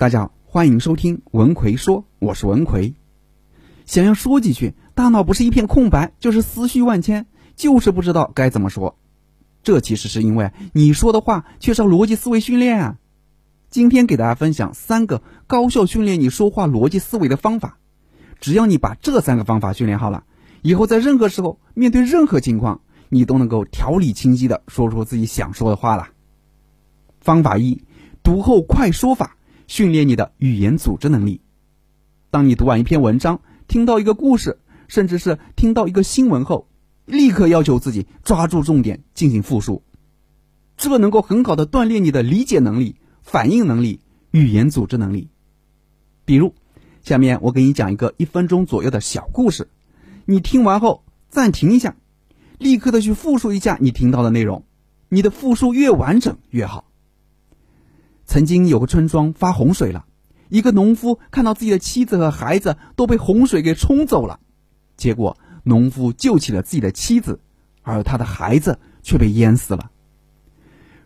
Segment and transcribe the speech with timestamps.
[0.00, 2.94] 大家好，欢迎收听文奎说，我是文奎。
[3.84, 8.96] 想要说几句，大脑不是一片空白，就是思绪万千，就是不知道该怎么说。
[9.62, 12.96] 这其实是因为你说的话缺少逻辑思维训练啊。
[13.68, 17.76] 今天给大家分享三个高效训练你说话逻辑思维的方法。
[18.40, 20.24] 只要你把这三个方法训练好了，
[20.62, 22.80] 以后在任何时候面对任何情况，
[23.10, 26.08] 你都能够条理清晰的说出自己想说的话了。
[27.20, 27.84] 方法一：
[28.22, 29.36] 读后快说法。
[29.70, 31.42] 训练你的语言组织能力。
[32.32, 36.66] 当你读完一篇文章、听到一个故事，甚至是听到一个新闻后，
[37.06, 39.84] 立刻要求自己抓住重点进行复述，
[40.76, 44.00] 这能够很好的锻炼你的理解能力、反应能力、
[44.32, 45.28] 语言组织能力。
[46.24, 46.52] 比如，
[47.04, 49.68] 下面我给你讲一个一分钟左右的小故事，
[50.24, 51.94] 你听完后暂停一下，
[52.58, 54.64] 立刻的去复述一下你听到的内容，
[55.08, 56.89] 你的复述越完整越好。
[58.30, 60.04] 曾经有个村庄发洪水了，
[60.50, 64.38] 一个农夫看到自己的妻子和孩子都被洪水给冲走了，
[64.96, 67.40] 结果农夫救起了自己的妻子，
[67.82, 69.90] 而他的孩子却被淹死了。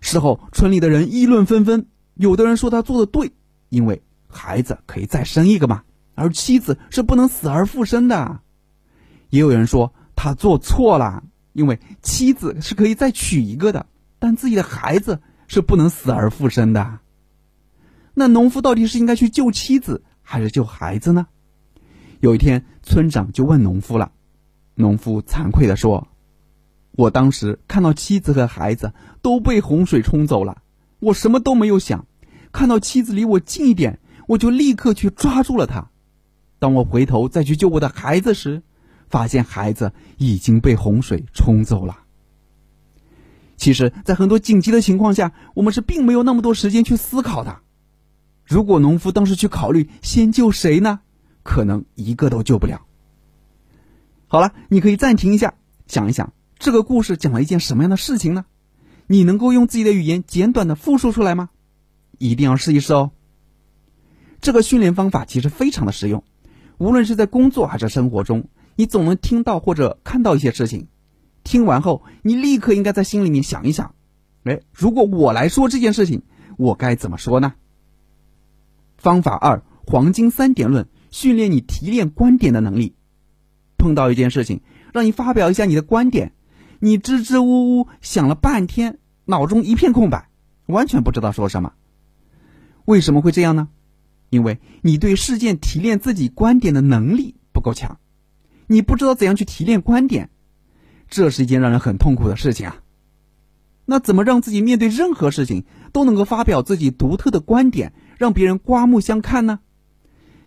[0.03, 3.33] 事后，村里的人议论纷纷，有的人说他做的对，
[3.71, 5.83] 因为孩子可以再生一个嘛，
[6.15, 8.43] 而妻子是不能死而复生的；
[9.31, 13.87] 也有人说他做错了，因为妻子是可以再娶一个的，
[14.19, 16.99] 但自己的孩子是不能死而复生的。
[18.15, 21.27] 那农夫到底是应该去救妻子还是救孩子呢？
[22.21, 24.13] 有一天，村长就问农夫了。
[24.77, 26.09] 农夫惭愧地说
[26.97, 30.63] ：“我当时看到妻子和孩子都被洪水冲走了，
[31.01, 32.07] 我什么都没有想，
[32.53, 33.99] 看到妻子离我近一点，
[34.29, 35.91] 我就立刻去抓住了她。
[36.59, 38.63] 当我回头再去救我的孩子时，
[39.09, 41.99] 发现孩子已经被洪水冲走了。
[43.57, 47.59] 其实，在很多紧急的情况下，我们是并没有那么多时间去思考的。”
[48.45, 51.01] 如果农夫当时去考虑先救谁呢？
[51.43, 52.87] 可能一个都救不了。
[54.27, 55.55] 好了，你可以暂停一下，
[55.87, 58.45] 想一想这个故事讲了一件什么样的事情呢？
[59.07, 61.51] 你能够用自己的语言简短的复述出来吗？
[62.19, 63.11] 一定要试一试哦。
[64.41, 66.25] 这个训练方法其实非常的实用，
[66.79, 70.89] 无论是在工作还是生活中，你总能听到或者看到一些事情，
[71.45, 73.95] 听完后你立刻应该在心里面想一想：
[74.45, 76.23] 哎，如果我来说这件事情，
[76.57, 77.55] 我该怎么说呢？
[79.05, 82.97] 方法二：黄金三点论，训练你提炼观点的能力。
[83.77, 84.63] 碰到一件事情，
[84.95, 86.33] 让你发表一下你的观点，
[86.79, 90.31] 你支支吾吾想了半天，脑中一片空白，
[90.69, 91.75] 完全不知道说什么。
[92.87, 93.69] 为什么会这样呢？
[94.31, 97.99] 因为你对事件提炼自己观点的能力不够强，
[98.69, 100.31] 你不知道怎样去提炼观点，
[101.11, 102.77] 这是一件让人很痛苦的事情啊。
[103.85, 107.93] 那怎么让自己面对任何事情都能够发表自己独特的观点？
[108.19, 109.59] 让别人刮目相看呢？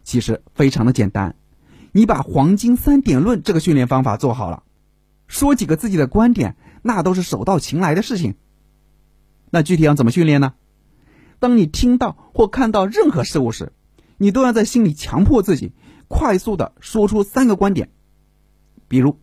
[0.03, 1.35] 其实非常的简单，
[1.91, 4.63] 你把黄金三点论这个训练方法做好了，
[5.27, 8.35] 说几个自己的观点，那都是手到擒来的事情。
[9.49, 10.53] 那具体要怎么训练呢？
[11.39, 13.73] 当你听到或看到任何事物时，
[14.17, 15.73] 你都要在心里强迫自己
[16.07, 17.91] 快速的说出三个观点。
[18.87, 19.19] 比如，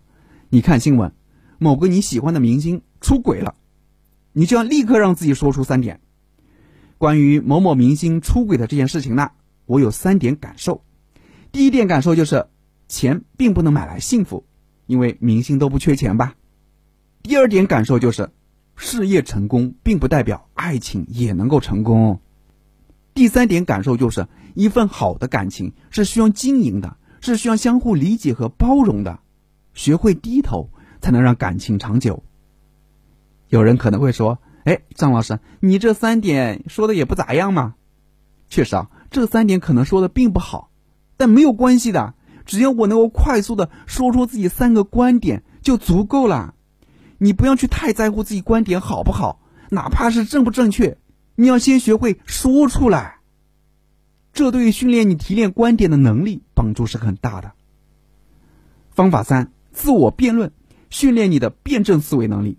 [0.51, 1.13] 你看新闻，
[1.59, 3.55] 某个你喜欢的明星出轨了，
[4.35, 6.01] 你就要立刻让自己说出三点。
[6.99, 9.31] 关于某某明星出轨的这件事情呢，
[9.65, 10.85] 我有三点感受。
[11.53, 12.49] 第一点感受就是，
[12.89, 14.45] 钱并不能买来幸福，
[14.87, 16.35] 因为明星都不缺钱吧。
[17.23, 18.31] 第二点感受就是，
[18.75, 22.21] 事业成功并不代表爱情也能够成功。
[23.15, 29.21] 第三点感受就是，一份好的感情是需要经营的，是需要相互理解和包容的，
[29.75, 32.25] 学会低头才能让感情长久。
[33.49, 34.39] 有人可能会说。
[34.65, 37.75] 哎，张老师，你这三点说的也不咋样嘛。
[38.49, 40.71] 确实啊，这三点可能说的并不好，
[41.19, 42.15] 但没有关系的，
[42.47, 46.55] 只要我能够快速的说出自己三个观点就足够了。
[47.19, 50.97] 你不要去太在乎自己观点好不好，哪怕是正不正确，
[51.35, 53.19] 你要先学会说出来。
[54.33, 57.53] 这对于训练你提炼观点的能力帮助是很大的。
[58.93, 60.53] 方法三：自我辩论，
[60.89, 62.57] 训练你的辩证思维能力。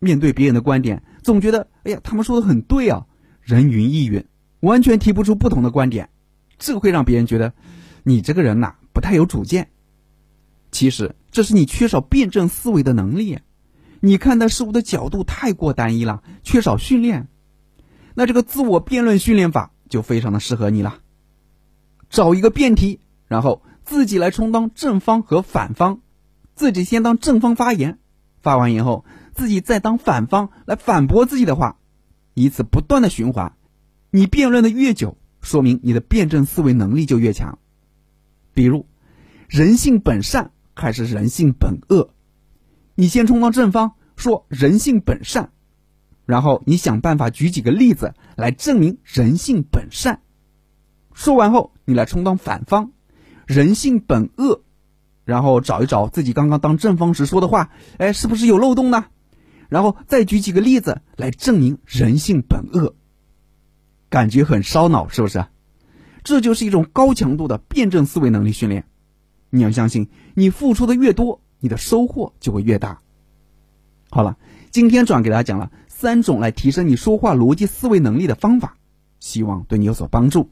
[0.00, 1.04] 面对别人的观点。
[1.22, 3.06] 总觉得，哎呀，他们说的很对啊，
[3.42, 4.24] 人云亦云，
[4.60, 6.08] 完全提不出不同的观点，
[6.58, 7.52] 这会让别人觉得
[8.02, 9.70] 你这个人呐不太有主见。
[10.72, 13.38] 其实这是你缺少辩证思维的能力，
[14.00, 17.28] 你看待事物的角度太过单一了，缺少训练。
[18.14, 20.98] 那这个自我辩论训练法就非常的适合你了。
[22.08, 26.00] 找一个辩题，然后自己来充当正方和反方，
[26.54, 27.98] 自己先当正方发言，
[28.40, 29.04] 发完言后。
[29.34, 31.78] 自己再当反方来反驳自己的话，
[32.34, 33.54] 以此不断的循环，
[34.10, 37.58] 你辩论的越久，说明你的辩证思维能力就越强。
[38.52, 38.86] 比如，
[39.48, 42.10] 人性本善还是人性本恶？
[42.94, 45.50] 你先充当正方，说人性本善，
[46.26, 50.20] 然后你想办法举几个例子来证明人性本善。
[51.14, 52.92] 说完后，你来充当反方，
[53.46, 54.62] 人性本恶，
[55.24, 59.06] 然后找一找自己刚刚当正方时说的话，哎，是不是有漏洞呢？
[59.70, 62.94] 然后再举几个例子来证明人性本恶。
[64.10, 65.46] 感觉很烧脑，是不是？
[66.22, 68.84] 这就是一种高强度的辩证思维能力训练。
[69.48, 73.00] 你要相信，你付出的越多，你的收获就会越大。
[74.10, 74.36] 好了，
[74.70, 78.76] 今天主要给大家讲了三种来提升你说话逻辑思维能力的方法，
[79.20, 80.50] 希望对你有所帮助。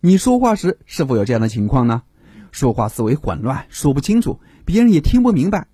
[0.00, 2.02] 你说话时是否有这样的情况呢？
[2.50, 5.68] 说话思维混乱，说不清楚，别人也听不明白。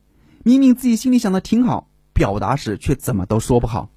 [0.45, 1.88] 明明自己心里想的挺好，
[2.19, 3.91] 表达时却怎么都说不好，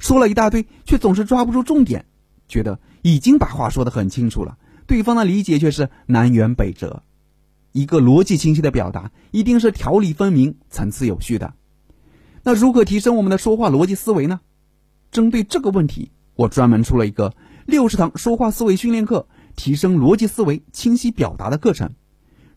[0.00, 2.04] 说了一大堆，却总是抓不住重点。
[2.48, 4.58] 觉得已经把话说得很清楚了，
[4.88, 7.04] 对方的理解却是南辕北辙。
[7.70, 11.54] 一个逻辑清晰的表达，一定是条理分明、层次有序的。
[12.42, 14.40] 那如何提升我们的说话逻辑思维呢？
[15.12, 17.36] 针对这个问题，我专门出了一个
[17.66, 21.94] 六十堂说话思维训练课，提升逻辑思维、清晰表达的课程，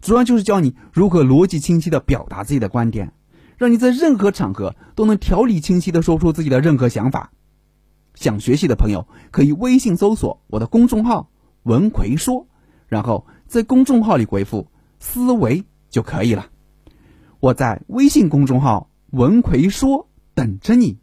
[0.01, 3.13] 主要就是教你如何逻辑清晰的表达自己的观点，
[3.63, 7.31] 让你在任何场合都能条理清晰的说出自己的任何想法。
[8.13, 11.29] 想学习的朋友可以微信搜索我的公众号
[11.63, 12.45] “文奎说”，
[12.89, 14.67] 然后在公众号里回复
[14.99, 16.47] “思维”就可以了。
[17.39, 20.97] 我在微信公众号“文奎说”等着你。